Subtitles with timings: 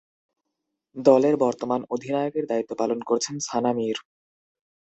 [0.97, 3.97] দলের বর্তমান অধিনায়কের দায়িত্ব পালন করছেন সানা মীর।